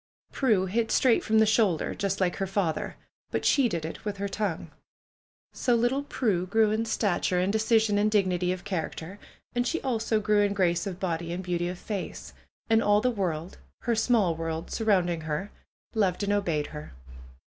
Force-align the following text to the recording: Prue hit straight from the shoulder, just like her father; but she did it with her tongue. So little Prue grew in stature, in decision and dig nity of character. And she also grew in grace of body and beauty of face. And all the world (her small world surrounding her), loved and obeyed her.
Prue 0.31 0.65
hit 0.65 0.89
straight 0.89 1.23
from 1.23 1.37
the 1.37 1.45
shoulder, 1.45 1.93
just 1.93 2.19
like 2.19 2.37
her 2.37 2.47
father; 2.47 2.95
but 3.29 3.45
she 3.45 3.69
did 3.69 3.85
it 3.85 4.03
with 4.03 4.17
her 4.17 4.27
tongue. 4.27 4.71
So 5.53 5.75
little 5.75 6.01
Prue 6.01 6.47
grew 6.47 6.71
in 6.71 6.85
stature, 6.87 7.39
in 7.39 7.51
decision 7.51 7.99
and 7.99 8.09
dig 8.09 8.25
nity 8.27 8.51
of 8.51 8.63
character. 8.63 9.19
And 9.53 9.67
she 9.67 9.79
also 9.83 10.19
grew 10.19 10.41
in 10.41 10.53
grace 10.55 10.87
of 10.87 10.99
body 10.99 11.31
and 11.31 11.43
beauty 11.43 11.67
of 11.67 11.77
face. 11.77 12.33
And 12.67 12.81
all 12.81 12.99
the 13.01 13.11
world 13.11 13.59
(her 13.81 13.93
small 13.93 14.35
world 14.35 14.71
surrounding 14.71 15.21
her), 15.21 15.51
loved 15.93 16.23
and 16.23 16.33
obeyed 16.33 16.67
her. 16.73 16.93